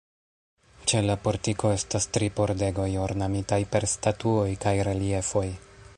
[0.91, 5.49] Ĉe la portiko estas tri pordegoj ornamitaj per statuoj kaj reliefoj.